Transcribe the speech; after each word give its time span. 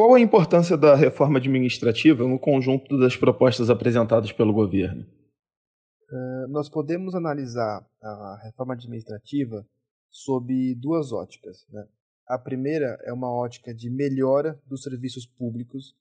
qual 0.00 0.14
a 0.14 0.20
importância 0.20 0.78
da 0.78 0.94
reforma 0.94 1.36
administrativa 1.36 2.26
no 2.26 2.38
conjunto 2.38 2.98
das 2.98 3.18
propostas 3.18 3.68
apresentadas 3.68 4.32
pelo 4.32 4.50
governo? 4.50 5.04
Uh, 6.10 6.48
nós 6.48 6.70
podemos 6.70 7.14
analisar 7.14 7.86
a 8.02 8.40
reforma 8.42 8.72
administrativa 8.72 9.62
sob 10.10 10.74
duas 10.76 11.12
óticas. 11.12 11.66
Né? 11.68 11.86
A 12.26 12.38
primeira 12.38 12.98
é 13.04 13.12
uma 13.12 13.30
ótica 13.30 13.74
de 13.74 13.90
melhora 13.90 14.58
dos 14.66 14.82
serviços 14.82 15.26
públicos. 15.26 15.94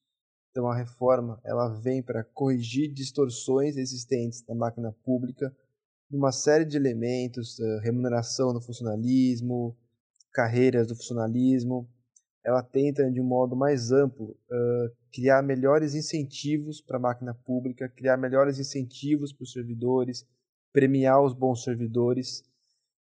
Então, 0.52 0.72
a 0.72 0.78
reforma 0.78 1.38
ela 1.44 1.68
vem 1.68 2.02
para 2.02 2.24
corrigir 2.24 2.94
distorções 2.94 3.76
existentes 3.76 4.46
na 4.48 4.56
máquina 4.56 4.96
pública, 5.04 5.54
uma 6.10 6.32
série 6.32 6.64
de 6.64 6.78
elementos, 6.78 7.60
uh, 7.60 7.80
remuneração 7.84 8.54
do 8.54 8.62
funcionalismo, 8.62 9.78
carreiras 10.32 10.88
do 10.88 10.96
funcionalismo, 10.96 11.86
ela 12.50 12.64
tenta, 12.64 13.12
de 13.12 13.22
um 13.22 13.24
modo 13.24 13.56
mais 13.56 13.92
amplo, 13.92 14.36
uh, 14.50 14.96
criar 15.14 15.44
melhores 15.44 15.94
incentivos 15.94 16.82
para 16.82 16.98
a 16.98 17.00
máquina 17.00 17.32
pública, 17.32 17.88
criar 17.88 18.18
melhores 18.18 18.58
incentivos 18.58 19.32
para 19.32 19.44
os 19.44 19.52
servidores, 19.52 20.28
premiar 20.74 21.22
os 21.24 21.32
bons 21.32 21.64
servidores 21.64 22.44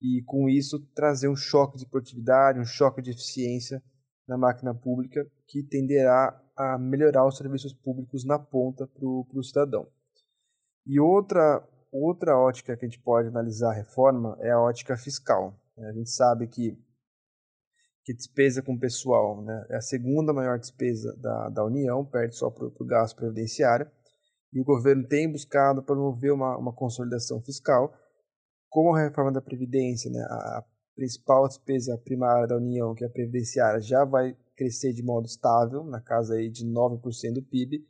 e, 0.00 0.22
com 0.26 0.48
isso, 0.48 0.78
trazer 0.94 1.28
um 1.28 1.34
choque 1.34 1.76
de 1.76 1.84
produtividade, 1.84 2.60
um 2.60 2.64
choque 2.64 3.02
de 3.02 3.10
eficiência 3.10 3.82
na 4.28 4.38
máquina 4.38 4.72
pública 4.72 5.28
que 5.48 5.60
tenderá 5.64 6.40
a 6.56 6.78
melhorar 6.78 7.26
os 7.26 7.36
serviços 7.36 7.72
públicos 7.72 8.24
na 8.24 8.38
ponta 8.38 8.86
para 8.86 9.04
o 9.04 9.42
cidadão. 9.42 9.88
E 10.86 11.00
outra, 11.00 11.68
outra 11.90 12.38
ótica 12.38 12.76
que 12.76 12.84
a 12.84 12.88
gente 12.88 13.00
pode 13.00 13.26
analisar 13.26 13.72
a 13.72 13.74
reforma 13.74 14.36
é 14.40 14.52
a 14.52 14.60
ótica 14.60 14.96
fiscal. 14.96 15.58
A 15.78 15.92
gente 15.92 16.10
sabe 16.10 16.46
que 16.46 16.78
que 18.04 18.12
despesa 18.12 18.62
com 18.62 18.78
pessoal 18.78 19.42
né, 19.42 19.66
é 19.70 19.76
a 19.76 19.80
segunda 19.80 20.32
maior 20.32 20.58
despesa 20.58 21.16
da, 21.18 21.48
da 21.48 21.64
União, 21.64 22.04
perde 22.04 22.36
só 22.36 22.50
para 22.50 22.66
o 22.66 22.84
gasto 22.84 23.16
previdenciário, 23.16 23.88
e 24.52 24.60
o 24.60 24.64
governo 24.64 25.06
tem 25.06 25.30
buscado 25.30 25.82
promover 25.82 26.32
uma, 26.32 26.56
uma 26.58 26.72
consolidação 26.72 27.40
fiscal, 27.40 27.94
como 28.68 28.94
a 28.94 29.00
reforma 29.00 29.32
da 29.32 29.40
Previdência, 29.40 30.10
né, 30.10 30.20
a 30.20 30.64
principal 30.94 31.46
despesa 31.46 31.96
primária 31.98 32.46
da 32.46 32.56
União, 32.56 32.94
que 32.94 33.04
é 33.04 33.06
a 33.06 33.10
previdenciária, 33.10 33.80
já 33.80 34.04
vai 34.04 34.36
crescer 34.56 34.92
de 34.92 35.02
modo 35.02 35.26
estável, 35.26 35.84
na 35.84 36.00
casa 36.00 36.34
aí 36.34 36.50
de 36.50 36.66
9% 36.66 37.34
do 37.34 37.42
PIB, 37.42 37.86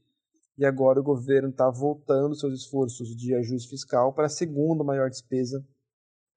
e 0.59 0.65
agora 0.65 1.01
o 1.01 1.05
governo 1.05 1.49
está 1.49 1.71
voltando 1.71 2.35
seus 2.35 2.53
esforços 2.55 3.17
de 3.17 3.35
ajuste 3.35 3.71
fiscal 3.71 4.13
para 4.13 4.27
a 4.27 4.31
segunda 4.31 4.85
maior 4.85 5.09
despesa 5.09 5.65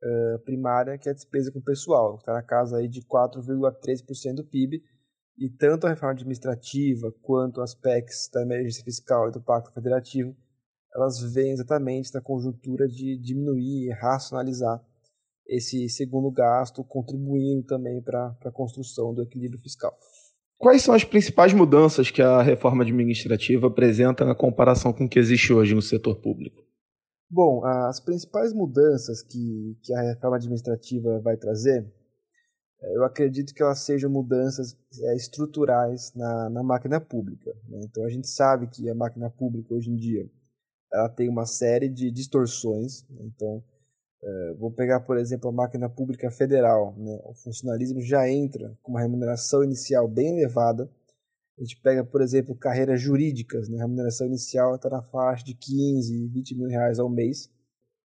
uh, 0.03 0.39
primária, 0.43 0.97
que 0.97 1.09
é 1.09 1.11
a 1.11 1.15
despesa 1.15 1.51
com 1.51 1.61
pessoal, 1.61 2.15
está 2.15 2.33
na 2.33 2.43
casa 2.43 2.77
aí 2.77 2.87
de 2.87 3.01
4,3% 3.01 4.35
do 4.35 4.43
PIB, 4.43 4.83
e 5.37 5.49
tanto 5.49 5.85
a 5.85 5.89
reforma 5.89 6.13
administrativa 6.13 7.13
quanto 7.21 7.61
as 7.61 7.75
PECs 7.75 8.29
da 8.33 8.41
emergência 8.41 8.83
fiscal 8.83 9.27
e 9.27 9.31
do 9.31 9.41
Pacto 9.41 9.73
Federativo, 9.73 10.35
elas 10.93 11.19
vêm 11.33 11.51
exatamente 11.51 12.13
na 12.13 12.21
conjuntura 12.21 12.87
de 12.87 13.17
diminuir 13.17 13.87
e 13.87 13.91
racionalizar 13.91 14.81
esse 15.47 15.89
segundo 15.89 16.31
gasto, 16.31 16.83
contribuindo 16.83 17.63
também 17.63 18.01
para 18.01 18.35
a 18.45 18.51
construção 18.51 19.13
do 19.13 19.21
equilíbrio 19.21 19.61
fiscal. 19.61 19.95
Quais 20.57 20.81
são 20.81 20.95
as 20.95 21.03
principais 21.03 21.53
mudanças 21.53 22.09
que 22.09 22.21
a 22.21 22.41
reforma 22.41 22.83
administrativa 22.83 23.67
apresenta 23.67 24.23
na 24.23 24.33
comparação 24.33 24.93
com 24.93 25.05
o 25.05 25.09
que 25.09 25.19
existe 25.19 25.51
hoje 25.51 25.75
no 25.75 25.81
setor 25.81 26.15
público? 26.15 26.63
Bom, 27.29 27.65
as 27.65 27.99
principais 27.99 28.53
mudanças 28.53 29.21
que, 29.21 29.77
que 29.81 29.93
a 29.93 30.01
reforma 30.01 30.37
administrativa 30.37 31.19
vai 31.19 31.35
trazer, 31.35 31.85
eh, 32.81 32.95
eu 32.95 33.03
acredito 33.03 33.53
que 33.53 33.63
elas 33.63 33.79
sejam 33.79 34.09
mudanças 34.09 34.77
é, 35.01 35.15
estruturais 35.15 36.13
na, 36.15 36.49
na 36.49 36.63
máquina 36.63 37.01
pública. 37.01 37.51
Né? 37.67 37.81
Então 37.83 38.05
a 38.05 38.09
gente 38.09 38.27
sabe 38.27 38.67
que 38.67 38.89
a 38.89 38.95
máquina 38.95 39.29
pública 39.29 39.73
hoje 39.73 39.89
em 39.89 39.95
dia 39.95 40.29
ela 40.93 41.09
tem 41.09 41.27
uma 41.27 41.45
série 41.45 41.89
de 41.89 42.11
distorções. 42.11 43.03
Né? 43.09 43.25
Então, 43.25 43.63
é, 44.23 44.53
vou 44.53 44.71
pegar, 44.71 45.01
por 45.01 45.17
exemplo, 45.17 45.49
a 45.49 45.53
máquina 45.53 45.89
pública 45.89 46.31
federal. 46.31 46.95
Né? 46.97 47.19
O 47.25 47.33
funcionalismo 47.33 48.01
já 48.01 48.29
entra 48.29 48.77
com 48.81 48.91
uma 48.91 49.01
remuneração 49.01 49.63
inicial 49.63 50.07
bem 50.07 50.37
elevada 50.37 50.89
a 51.57 51.63
gente 51.63 51.79
pega, 51.81 52.03
por 52.03 52.21
exemplo, 52.21 52.55
carreiras 52.55 53.01
jurídicas, 53.01 53.69
né? 53.69 53.77
a 53.77 53.83
remuneração 53.83 54.27
inicial 54.27 54.75
está 54.75 54.89
na 54.89 55.01
faixa 55.01 55.43
de 55.45 55.53
15, 55.53 56.27
20 56.27 56.55
mil 56.55 56.67
reais 56.67 56.99
ao 56.99 57.09
mês. 57.09 57.49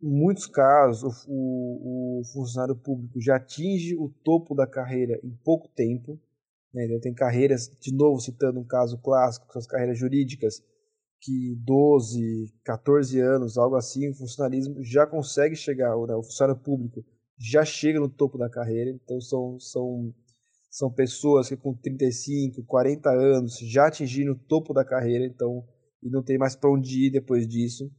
Em 0.01 0.07
muitos 0.07 0.45
casos, 0.45 1.25
o, 1.27 2.19
o, 2.19 2.23
funcionário 2.31 2.75
público 2.75 3.19
já 3.19 3.37
atinge 3.37 3.95
o 3.95 4.09
topo 4.23 4.53
da 4.53 4.67
carreira 4.67 5.19
em 5.23 5.35
pouco 5.43 5.67
tempo. 5.67 6.19
Né? 6.73 6.85
Então, 6.85 6.99
tem 6.99 7.13
carreiras, 7.13 7.67
de 7.81 7.93
novo 7.93 8.21
citando 8.21 8.59
um 8.59 8.65
caso 8.65 8.99
clássico, 8.99 9.47
que 9.47 9.53
são 9.53 9.59
as 9.59 9.67
carreiras 9.67 9.97
jurídicas, 9.97 10.63
que 11.19 11.55
12, 11.57 12.53
14 12.63 13.19
anos, 13.19 13.57
algo 13.57 13.75
assim, 13.75 14.09
o 14.09 14.15
funcionalismo 14.15 14.81
já 14.83 15.07
consegue 15.07 15.55
chegar, 15.55 15.97
né? 16.05 16.15
o 16.15 16.23
funcionário 16.23 16.61
público 16.61 17.03
já 17.37 17.65
chega 17.65 17.99
no 17.99 18.09
topo 18.09 18.37
da 18.37 18.49
carreira. 18.49 18.91
Então, 18.91 19.19
são, 19.19 19.59
são 19.59 20.13
são 20.69 20.91
pessoas 20.91 21.49
que 21.49 21.57
com 21.57 21.73
35, 21.73 22.63
40 22.63 23.09
anos 23.09 23.57
já 23.59 23.87
atingiram 23.87 24.33
o 24.33 24.39
topo 24.39 24.73
da 24.73 24.85
carreira, 24.85 25.25
então 25.25 25.65
e 26.01 26.09
não 26.09 26.23
tem 26.23 26.37
mais 26.37 26.55
para 26.55 26.71
onde 26.71 27.07
ir 27.07 27.11
depois 27.11 27.47
disso. 27.47 27.91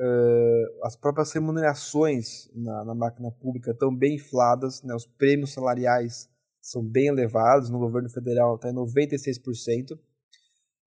Uh, 0.00 0.84
as 0.84 0.96
próprias 0.96 1.30
remunerações 1.32 2.50
na, 2.54 2.84
na, 2.84 2.94
máquina 2.94 3.30
pública 3.30 3.72
estão 3.72 3.94
bem 3.94 4.14
infladas, 4.14 4.82
né? 4.82 4.94
os 4.94 5.06
prêmios 5.06 5.52
salariais 5.52 6.28
são 6.60 6.82
bem 6.82 7.08
elevados, 7.08 7.68
no 7.68 7.78
governo 7.78 8.08
federal 8.08 8.54
está 8.54 8.70
em 8.70 8.74
96%, 8.74 9.98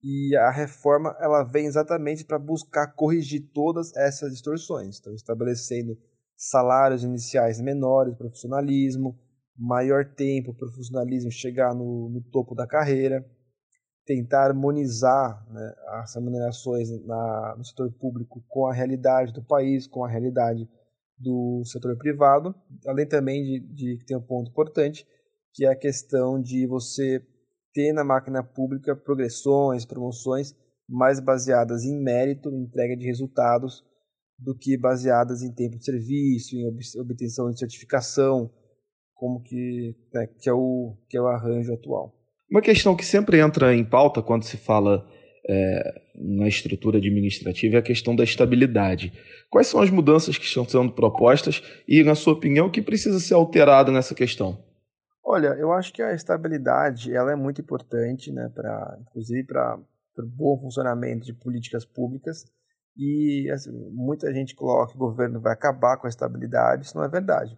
e 0.02 0.36
a 0.36 0.50
reforma 0.50 1.16
ela 1.18 1.42
vem 1.44 1.66
exatamente 1.66 2.24
para 2.24 2.38
buscar 2.38 2.88
corrigir 2.94 3.50
todas 3.52 3.94
essas 3.96 4.32
distorções, 4.32 4.98
então 4.98 5.14
estabelecendo 5.14 5.96
salários 6.36 7.02
iniciais 7.02 7.60
menores, 7.60 8.16
profissionalismo, 8.16 9.18
maior 9.60 10.06
tempo 10.06 10.54
para 10.54 10.66
o 10.66 10.72
funcionalismo 10.72 11.30
chegar 11.30 11.74
no, 11.74 12.08
no, 12.08 12.22
topo 12.22 12.54
da 12.54 12.66
carreira, 12.66 13.22
tentar 14.06 14.46
harmonizar 14.46 15.46
né, 15.50 15.74
as 16.00 16.14
remunerações 16.14 16.88
na, 17.04 17.54
no 17.58 17.64
setor 17.64 17.92
público 17.92 18.42
com 18.48 18.66
a 18.66 18.72
realidade 18.72 19.34
do 19.34 19.44
país, 19.44 19.86
com 19.86 20.02
a 20.02 20.08
realidade 20.08 20.66
do 21.18 21.62
setor 21.66 21.94
privado, 21.98 22.54
além 22.86 23.06
também 23.06 23.42
de, 23.42 23.60
de 23.74 24.04
ter 24.06 24.16
um 24.16 24.22
ponto 24.22 24.50
importante, 24.50 25.06
que 25.52 25.66
é 25.66 25.68
a 25.68 25.76
questão 25.76 26.40
de 26.40 26.66
você 26.66 27.22
ter 27.74 27.92
na 27.92 28.02
máquina 28.02 28.42
pública 28.42 28.96
progressões, 28.96 29.84
promoções 29.84 30.54
mais 30.88 31.20
baseadas 31.20 31.84
em 31.84 32.02
mérito, 32.02 32.48
entrega 32.48 32.96
de 32.96 33.04
resultados, 33.04 33.84
do 34.38 34.56
que 34.56 34.74
baseadas 34.78 35.42
em 35.42 35.52
tempo 35.52 35.76
de 35.76 35.84
serviço, 35.84 36.56
em 36.56 36.66
obtenção 36.98 37.50
de 37.50 37.58
certificação, 37.58 38.50
como 39.20 39.42
que, 39.42 39.94
né, 40.14 40.26
que, 40.40 40.48
é 40.48 40.52
o, 40.52 40.96
que 41.06 41.14
é 41.14 41.20
o 41.20 41.26
arranjo 41.26 41.74
atual. 41.74 42.14
Uma 42.50 42.62
questão 42.62 42.96
que 42.96 43.04
sempre 43.04 43.38
entra 43.38 43.76
em 43.76 43.84
pauta 43.84 44.22
quando 44.22 44.44
se 44.44 44.56
fala 44.56 45.06
é, 45.46 46.02
na 46.14 46.48
estrutura 46.48 46.96
administrativa 46.96 47.76
é 47.76 47.78
a 47.80 47.82
questão 47.82 48.16
da 48.16 48.24
estabilidade. 48.24 49.12
Quais 49.50 49.66
são 49.66 49.82
as 49.82 49.90
mudanças 49.90 50.38
que 50.38 50.46
estão 50.46 50.66
sendo 50.66 50.92
propostas 50.92 51.62
e, 51.86 52.02
na 52.02 52.14
sua 52.14 52.32
opinião, 52.32 52.68
o 52.68 52.70
que 52.70 52.80
precisa 52.80 53.20
ser 53.20 53.34
alterado 53.34 53.92
nessa 53.92 54.14
questão? 54.14 54.64
Olha, 55.22 55.48
eu 55.48 55.70
acho 55.70 55.92
que 55.92 56.02
a 56.02 56.14
estabilidade 56.14 57.14
ela 57.14 57.30
é 57.30 57.36
muito 57.36 57.60
importante, 57.60 58.32
né, 58.32 58.50
pra, 58.54 58.96
inclusive 59.02 59.44
para 59.44 59.78
o 60.18 60.26
bom 60.26 60.58
funcionamento 60.58 61.26
de 61.26 61.34
políticas 61.34 61.84
públicas. 61.84 62.46
E 62.96 63.50
assim, 63.52 63.70
muita 63.92 64.32
gente 64.32 64.54
coloca 64.54 64.92
que 64.92 64.96
o 64.96 65.06
governo 65.06 65.40
vai 65.40 65.52
acabar 65.52 65.98
com 65.98 66.06
a 66.06 66.10
estabilidade, 66.10 66.86
isso 66.86 66.96
não 66.96 67.04
é 67.04 67.08
verdade 67.08 67.56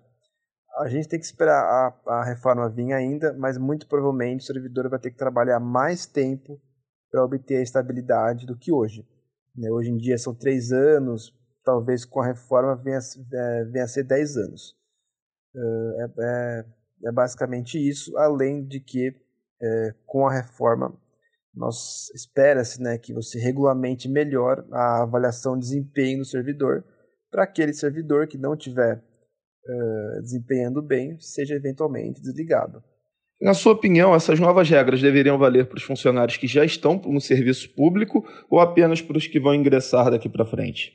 a 0.79 0.89
gente 0.89 1.09
tem 1.09 1.19
que 1.19 1.27
esperar 1.27 1.63
a, 1.63 2.21
a 2.21 2.25
reforma 2.25 2.69
vir 2.69 2.93
ainda, 2.93 3.33
mas 3.35 3.59
muito 3.59 3.87
provavelmente 3.87 4.43
o 4.43 4.47
servidor 4.47 4.89
vai 4.89 4.99
ter 4.99 5.11
que 5.11 5.19
trabalhar 5.19 5.61
mais 5.61 6.07
tempo 6.07 6.61
para 7.11 7.25
obter 7.25 7.59
a 7.59 7.63
estabilidade 7.63 8.47
do 8.47 8.57
que 8.57 8.73
hoje. 8.73 9.07
Né? 9.55 9.71
Hoje 9.71 9.91
em 9.91 9.97
dia 9.97 10.17
são 10.17 10.35
três 10.35 10.73
anos, 10.73 11.33
talvez 11.63 12.05
com 12.05 12.21
a 12.21 12.27
reforma 12.27 12.75
venha, 12.75 12.99
é, 12.99 13.65
venha 13.65 13.85
a 13.85 13.89
ser 13.89 14.05
dez 14.05 14.37
anos. 14.37 14.75
É, 15.55 16.05
é, 16.19 16.65
é, 17.07 17.13
basicamente 17.13 17.77
isso, 17.77 18.17
além 18.17 18.65
de 18.65 18.81
que 18.81 19.15
é, 19.61 19.95
com 20.07 20.27
a 20.27 20.33
reforma 20.33 20.99
nós 21.55 22.09
espera-se 22.15 22.81
né, 22.81 22.97
que 22.97 23.13
você 23.13 23.39
regulamente 23.39 24.09
melhor 24.09 24.67
a 24.73 25.03
avaliação 25.03 25.55
de 25.55 25.67
desempenho 25.67 26.21
do 26.21 26.25
servidor 26.25 26.83
para 27.31 27.45
aquele 27.45 27.75
servidor 27.75 28.27
que 28.27 28.39
não 28.39 28.57
tiver 28.57 29.03
uh, 29.67 30.23
desempenhando 30.23 30.83
bem 30.83 31.19
seja 31.21 31.55
eventualmente 31.55 32.21
desligado. 32.21 32.83
Na 33.41 33.55
sua 33.55 33.73
opinião, 33.73 34.15
essas 34.15 34.39
novas 34.39 34.69
regras 34.71 35.03
deveriam 35.03 35.37
valer 35.37 35.69
para 35.69 35.77
os 35.77 35.83
funcionários 35.83 36.37
que 36.37 36.47
já 36.47 36.65
estão 36.65 37.01
no 37.05 37.21
serviço 37.21 37.75
público 37.75 38.25
ou 38.49 38.61
apenas 38.61 39.03
para 39.03 39.19
os 39.19 39.27
que 39.27 39.41
vão 39.41 39.53
ingressar 39.53 40.13
daqui 40.13 40.29
para 40.29 40.47
frente? 40.47 40.93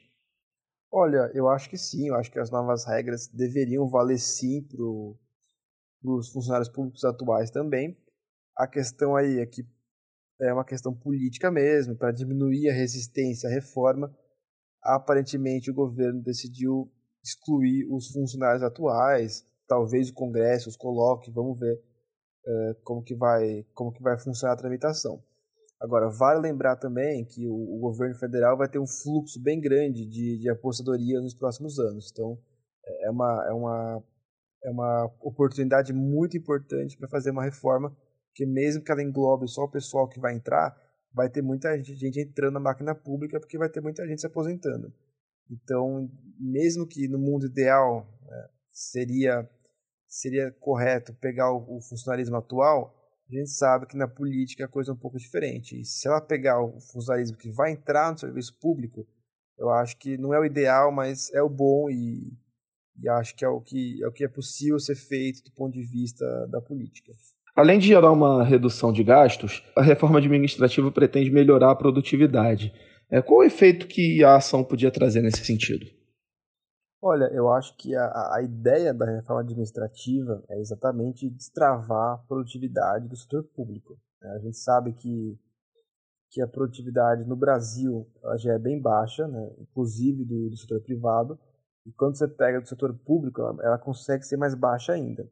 Olha, 0.90 1.30
eu 1.34 1.50
acho 1.50 1.70
que 1.70 1.78
sim, 1.78 2.08
eu 2.08 2.16
acho 2.16 2.32
que 2.32 2.40
as 2.40 2.50
novas 2.50 2.86
regras 2.86 3.28
deveriam 3.28 3.90
valer 3.90 4.18
sim 4.18 4.62
para 4.64 4.82
os 6.10 6.30
funcionários 6.30 6.70
públicos 6.70 7.04
atuais 7.04 7.52
também. 7.52 7.98
A 8.56 8.66
questão 8.66 9.16
aí 9.18 9.40
é 9.40 9.46
que 9.46 9.66
é 10.40 10.54
uma 10.54 10.64
questão 10.64 10.94
política 10.94 11.52
mesmo, 11.52 11.98
para 11.98 12.14
diminuir 12.14 12.70
a 12.70 12.74
resistência 12.74 13.50
à 13.50 13.52
reforma. 13.52 14.16
Aparentemente, 14.82 15.70
o 15.70 15.74
governo 15.74 16.22
decidiu 16.22 16.90
excluir 17.28 17.86
os 17.92 18.08
funcionários 18.08 18.64
atuais, 18.64 19.46
talvez 19.68 20.10
o 20.10 20.14
Congresso 20.14 20.70
os 20.70 20.78
coloque, 20.78 21.30
vamos 21.30 21.60
ver 21.60 21.76
uh, 22.46 22.76
como, 22.84 23.04
que 23.04 23.16
vai, 23.16 23.66
como 23.74 23.92
que 23.92 24.02
vai 24.02 24.18
funcionar 24.18 24.54
a 24.54 24.58
tramitação. 24.58 25.22
Agora, 25.80 26.10
vale 26.10 26.42
lembrar 26.42 26.78
também 26.78 27.24
que 27.26 27.48
o, 27.48 27.54
o, 27.54 27.80
governo 27.80 28.16
federal 28.16 28.58
vai 28.58 28.68
ter 28.68 28.80
um 28.80 28.88
fluxo 28.88 29.40
bem 29.40 29.60
grande 29.60 30.06
de, 30.06 30.40
de 30.40 30.50
apostadoria 30.50 31.22
nos 31.22 31.36
próximos 31.36 31.78
anos. 31.78 32.10
Então, 32.12 32.38
é 33.04 33.12
uma, 33.12 33.46
é 33.48 33.54
uma, 33.54 34.04
é 34.64 34.72
uma 34.72 35.06
oportunidade 35.22 35.94
muito 35.94 36.36
importante 36.36 36.98
para 36.98 37.08
fazer 37.08 37.30
uma 37.30 37.44
reforma 37.44 37.96
que, 38.34 38.46
mesmo 38.46 38.84
que 38.84 38.92
ela 38.92 39.04
englobe 39.04 39.48
só 39.48 39.66
o 39.66 39.70
pessoal 39.70 40.08
que 40.08 40.20
vai 40.20 40.34
entrar, 40.34 40.76
vai 41.14 41.30
ter 41.30 41.44
muita 41.44 41.78
gente 41.84 42.20
entrando 42.20 42.54
na 42.54 42.60
máquina 42.60 42.96
pública 42.96 43.40
porque 43.40 43.58
vai 43.58 43.70
ter 43.70 43.82
muita 43.82 44.08
gente 44.08 44.22
se 44.22 44.28
aposentando. 44.28 44.92
Então, 45.50 46.10
mesmo 46.40 46.88
que 46.88 47.08
no 47.08 47.18
mundo 47.18 47.46
ideal 47.46 48.08
né, 48.24 48.50
seria 48.72 49.50
seria 50.08 50.52
correto 50.52 51.14
pegar 51.16 51.52
o, 51.52 51.78
o 51.78 51.82
funcionalismo 51.82 52.38
atual, 52.38 52.96
a 53.30 53.36
gente 53.36 53.50
sabe 53.50 53.86
que 53.86 53.98
na 53.98 54.08
política 54.08 54.66
a 54.66 54.70
coisa 54.70 54.92
é 54.92 54.94
um 54.94 54.98
pouco 54.98 55.18
diferente. 55.18 55.80
E 55.80 55.84
se 55.84 56.08
ela 56.08 56.22
pegar 56.22 56.62
o 56.62 56.80
funcionalismo 56.80 57.38
que 57.38 57.52
vai 57.52 57.72
entrar 57.72 58.12
no 58.12 58.18
serviço 58.18 58.58
público, 58.58 59.06
eu 59.58 59.70
acho 59.70 59.98
que 59.98 60.18
não 60.18 60.34
é 60.34 60.40
o 60.40 60.46
ideal, 60.46 60.92
mas 60.92 61.32
é 61.34 61.42
o 61.42 61.50
bom 61.50 61.90
e, 61.90 62.32
e 63.02 63.10
acho 63.10 63.36
que 63.36 63.44
é 63.44 63.50
o 63.50 63.60
que 63.60 64.02
é 64.02 64.08
o 64.08 64.12
que 64.12 64.24
é 64.24 64.28
possível 64.28 64.80
ser 64.80 64.96
feito 64.96 65.44
do 65.44 65.52
ponto 65.52 65.74
de 65.74 65.84
vista 65.84 66.26
da 66.48 66.62
política. 66.62 67.12
Além 67.56 67.80
de 67.80 67.88
gerar 67.88 68.12
uma 68.12 68.44
redução 68.44 68.94
de 68.94 69.04
gastos, 69.04 69.64
a 69.76 69.82
reforma 69.82 70.20
administrativa 70.20 70.92
pretende 70.92 71.32
melhorar 71.32 71.72
a 71.72 71.76
produtividade. 71.76 72.72
É, 73.10 73.22
qual 73.22 73.40
o 73.40 73.44
efeito 73.44 73.88
que 73.88 74.24
a 74.24 74.36
ação 74.36 74.64
podia 74.64 74.92
trazer 74.92 75.22
nesse 75.22 75.46
sentido? 75.46 75.86
Olha, 77.02 77.26
eu 77.26 77.50
acho 77.50 77.76
que 77.78 77.96
a, 77.96 78.36
a 78.36 78.42
ideia 78.42 78.94
da 78.94 79.06
reforma 79.06 79.42
administrativa 79.42 80.44
é 80.50 80.60
exatamente 80.60 81.30
destravar 81.30 82.16
a 82.16 82.18
produtividade 82.28 83.08
do 83.08 83.16
setor 83.16 83.44
público. 83.56 83.98
Né? 84.22 84.30
A 84.32 84.40
gente 84.40 84.58
sabe 84.58 84.94
que, 84.94 85.40
que 86.32 86.42
a 86.42 86.48
produtividade 86.48 87.24
no 87.24 87.36
Brasil 87.36 88.06
já 88.40 88.54
é 88.54 88.60
bem 88.60 88.82
baixa, 88.82 89.28
né? 89.28 89.52
inclusive 89.60 90.26
do, 90.26 90.50
do, 90.50 90.58
setor 90.58 90.82
privado, 90.82 91.40
e 91.86 91.94
quando 91.94 92.18
você 92.18 92.28
pega 92.28 92.60
do 92.60 92.68
setor 92.68 92.94
público, 93.06 93.42
ela, 93.42 93.56
ela 93.64 93.78
consegue 93.78 94.24
ser 94.26 94.36
mais 94.36 94.54
baixa 94.54 94.92
ainda. 94.92 95.30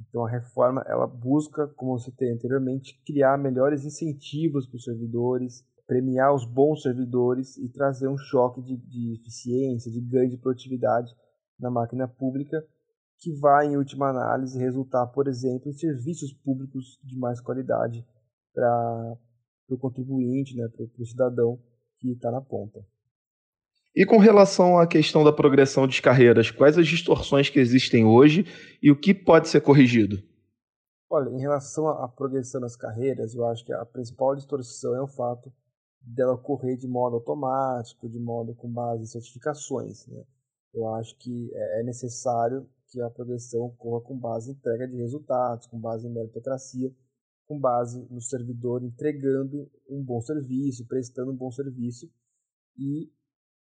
Então 0.00 0.26
a 0.26 0.30
reforma 0.30 0.84
ela 0.86 1.06
busca, 1.06 1.66
como 1.68 1.98
você 1.98 2.10
tem 2.10 2.32
anteriormente, 2.32 3.00
criar 3.06 3.38
melhores 3.38 3.84
incentivos 3.84 4.66
para 4.66 4.76
os 4.76 4.84
servidores, 4.84 5.64
premiar 5.88 6.34
os 6.34 6.44
bons 6.44 6.82
servidores 6.82 7.56
e 7.56 7.66
trazer 7.66 8.08
um 8.08 8.18
choque 8.18 8.60
de, 8.60 8.76
de 8.76 9.14
eficiência, 9.14 9.90
de 9.90 10.02
ganho 10.02 10.28
de 10.28 10.36
produtividade 10.36 11.10
na 11.58 11.70
máquina 11.70 12.06
pública, 12.06 12.62
que 13.18 13.32
vai, 13.32 13.66
em 13.66 13.76
última 13.78 14.10
análise, 14.10 14.58
resultar, 14.58 15.06
por 15.06 15.26
exemplo, 15.26 15.70
em 15.70 15.72
serviços 15.72 16.30
públicos 16.30 17.00
de 17.02 17.18
mais 17.18 17.40
qualidade 17.40 18.06
para 18.54 19.16
o 19.70 19.78
contribuinte, 19.78 20.54
né, 20.54 20.68
para 20.68 20.84
o 20.84 21.06
cidadão 21.06 21.58
que 21.98 22.12
está 22.12 22.30
na 22.30 22.42
ponta. 22.42 22.84
E 23.96 24.04
com 24.04 24.18
relação 24.18 24.78
à 24.78 24.86
questão 24.86 25.24
da 25.24 25.32
progressão 25.32 25.88
de 25.88 26.02
carreiras, 26.02 26.50
quais 26.50 26.76
as 26.76 26.86
distorções 26.86 27.48
que 27.48 27.58
existem 27.58 28.04
hoje 28.04 28.44
e 28.82 28.90
o 28.90 29.00
que 29.00 29.14
pode 29.14 29.48
ser 29.48 29.62
corrigido? 29.62 30.22
Olha, 31.10 31.30
em 31.30 31.40
relação 31.40 31.88
à 31.88 32.06
progressão 32.06 32.60
das 32.60 32.76
carreiras, 32.76 33.34
eu 33.34 33.46
acho 33.46 33.64
que 33.64 33.72
a 33.72 33.86
principal 33.86 34.36
distorção 34.36 34.94
é 34.94 35.00
o 35.00 35.08
fato 35.08 35.50
dela 36.00 36.34
ocorrer 36.34 36.76
de 36.76 36.86
modo 36.86 37.16
automático, 37.16 38.08
de 38.08 38.18
modo 38.18 38.54
com 38.54 38.70
base 38.70 39.02
em 39.02 39.06
certificações. 39.06 40.06
Né? 40.06 40.24
Eu 40.72 40.88
acho 40.94 41.16
que 41.18 41.50
é, 41.54 41.80
é 41.80 41.82
necessário 41.82 42.68
que 42.88 43.00
a 43.00 43.10
progressão 43.10 43.62
ocorra 43.66 44.00
com 44.02 44.18
base 44.18 44.50
em 44.50 44.54
entrega 44.54 44.88
de 44.88 44.96
resultados, 44.96 45.66
com 45.66 45.78
base 45.78 46.06
em 46.06 46.10
meritocracia, 46.10 46.94
com 47.46 47.58
base 47.58 48.06
no 48.10 48.20
servidor 48.20 48.82
entregando 48.82 49.70
um 49.88 50.02
bom 50.02 50.20
serviço, 50.20 50.86
prestando 50.86 51.32
um 51.32 51.36
bom 51.36 51.50
serviço 51.50 52.10
e 52.76 53.10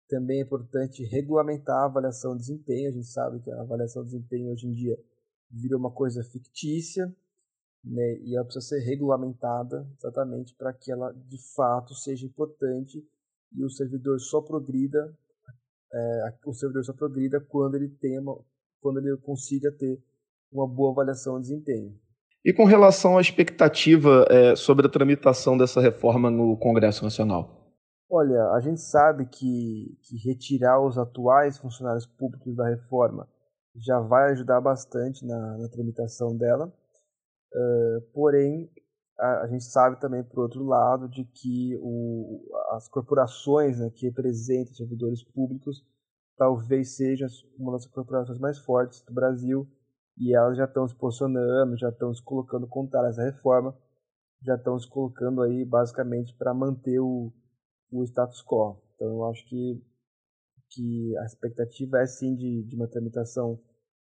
também 0.07 0.39
é 0.39 0.43
importante 0.43 1.03
regulamentar 1.03 1.75
a 1.81 1.85
avaliação 1.85 2.33
de 2.33 2.41
desempenho. 2.41 2.89
A 2.89 2.93
gente 2.93 3.07
sabe 3.07 3.39
que 3.39 3.51
a 3.51 3.61
avaliação 3.61 4.03
de 4.03 4.11
desempenho 4.11 4.51
hoje 4.51 4.67
em 4.67 4.73
dia 4.73 4.97
virou 5.49 5.79
uma 5.79 5.91
coisa 5.91 6.23
fictícia, 6.23 7.13
né, 7.83 8.17
e 8.21 8.35
ela 8.35 8.45
precisa 8.45 8.65
ser 8.65 8.79
regulamentada 8.79 9.85
exatamente 9.97 10.55
para 10.55 10.71
que 10.73 10.91
ela 10.91 11.11
de 11.11 11.37
fato 11.55 11.93
seja 11.93 12.25
importante 12.25 13.03
e 13.51 13.63
o 13.63 13.69
servidor 13.69 14.19
só 14.19 14.41
progrida 14.41 15.13
é, 15.93 16.33
o 16.45 16.53
servidor 16.53 16.83
só 16.85 16.93
progrida 16.93 17.39
quando 17.39 17.75
ele 17.75 17.89
tenha 17.89 18.21
quando 18.81 18.99
ele 18.99 19.15
consiga 19.17 19.71
ter 19.71 20.01
uma 20.51 20.67
boa 20.67 20.91
avaliação 20.91 21.39
de 21.39 21.47
desempenho. 21.49 21.97
E 22.45 22.53
com 22.53 22.65
relação 22.65 23.17
à 23.17 23.21
expectativa 23.21 24.25
é, 24.29 24.55
sobre 24.55 24.85
a 24.85 24.89
tramitação 24.89 25.57
dessa 25.57 25.79
reforma 25.79 26.29
no 26.29 26.57
Congresso 26.57 27.03
Nacional? 27.03 27.63
Olha, 28.09 28.49
a 28.51 28.59
gente 28.59 28.81
sabe 28.81 29.25
que, 29.25 29.97
que 30.03 30.17
retirar 30.17 30.79
os 30.81 30.97
atuais 30.97 31.57
funcionários 31.57 32.05
públicos 32.05 32.55
da 32.55 32.67
reforma 32.67 33.27
já 33.75 33.99
vai 33.99 34.31
ajudar 34.31 34.61
bastante 34.61 35.25
na, 35.25 35.57
na 35.57 35.69
tramitação 35.69 36.37
dela. 36.37 36.71
Uh, 37.55 38.01
porém, 38.13 38.69
a, 39.19 39.41
a, 39.41 39.47
gente 39.47 39.63
sabe 39.65 39.99
também, 39.99 40.23
por 40.23 40.39
outro 40.39 40.63
lado, 40.63 41.07
de 41.07 41.23
que 41.23 41.77
o, 41.79 42.49
as 42.71 42.87
corporações 42.87 43.79
né, 43.79 43.89
que 43.91 44.07
representam 44.07 44.73
servidores 44.73 45.23
públicos 45.23 45.85
talvez 46.35 46.95
seja 46.95 47.27
uma 47.57 47.73
das 47.73 47.85
corporações 47.85 48.39
mais 48.39 48.57
fortes 48.57 49.01
do 49.03 49.13
Brasil 49.13 49.67
e 50.17 50.35
elas 50.35 50.57
já 50.57 50.65
estão 50.65 50.87
se 50.87 50.95
posicionando, 50.95 51.77
já 51.77 51.89
estão 51.89 52.13
se 52.13 52.23
colocando 52.23 52.67
contrárias 52.67 53.17
à 53.19 53.23
reforma, 53.23 53.77
já 54.41 54.55
estão 54.55 54.77
se 54.79 54.87
colocando 54.89 55.41
aí 55.41 55.63
basicamente 55.63 56.35
para 56.35 56.53
manter 56.53 56.99
o, 56.99 57.31
o 57.91 58.03
status 58.03 58.43
quo. 58.43 58.81
Então 58.95 59.07
eu 59.07 59.25
acho 59.25 59.47
que, 59.47 59.81
que 60.69 61.17
a 61.17 61.25
expectativa 61.25 61.99
é 61.99 62.05
sim 62.05 62.35
de, 62.35 62.63
de 62.63 62.75
uma 62.75 62.87
tramitação 62.87 63.59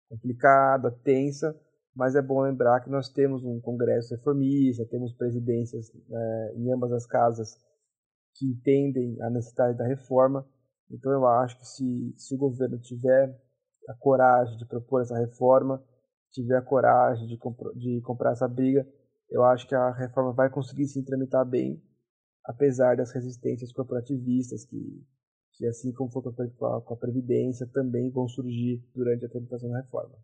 complicada, 0.09 0.91
tensa, 0.91 1.59
mas 1.99 2.15
é 2.15 2.23
bom 2.23 2.43
lembrar 2.43 2.79
que 2.79 2.89
nós 2.89 3.09
temos 3.09 3.43
um 3.43 3.61
Congresso 3.61 4.15
reformista, 4.15 4.87
temos 4.87 5.13
presidências 5.15 5.91
é, 6.09 6.53
em 6.55 6.73
ambas 6.73 6.93
as 6.93 7.05
casas 7.05 7.59
que 8.37 8.47
entendem 8.47 9.21
a 9.21 9.29
necessidade 9.29 9.77
da 9.77 9.85
reforma. 9.85 10.49
Então 10.89 11.11
eu 11.11 11.27
acho 11.27 11.59
que 11.59 11.67
se, 11.67 12.15
se 12.17 12.37
o 12.37 12.39
governo 12.39 12.79
tiver 12.79 13.37
a 13.89 13.95
coragem 13.95 14.57
de 14.59 14.65
propor 14.65 15.03
essa 15.03 15.19
reforma, 15.19 15.83
tiver 16.31 16.57
a 16.59 16.63
coragem 16.63 17.27
de, 17.27 17.37
de 17.75 18.01
comprar 18.03 18.31
essa 18.31 18.47
briga, 18.47 18.87
eu 19.29 19.43
acho 19.43 19.67
que 19.67 19.75
a 19.75 19.91
reforma 19.91 20.33
vai 20.33 20.49
conseguir 20.49 20.87
se 20.87 21.05
tramitar 21.05 21.45
bem, 21.45 21.83
apesar 22.45 22.97
das 22.97 23.13
resistências 23.13 23.73
corporativistas 23.73 24.65
que, 24.65 25.05
que 25.55 25.67
assim 25.67 25.93
como 25.93 26.13
foi 26.13 26.23
com 26.23 26.67
a, 26.67 26.81
com 26.81 26.95
a 26.95 26.97
Previdência, 26.97 27.67
também 27.67 28.09
vão 28.09 28.29
surgir 28.29 28.89
durante 28.95 29.27
a 29.27 29.29
tramitação 29.29 29.69
da 29.69 29.81
reforma. 29.81 30.15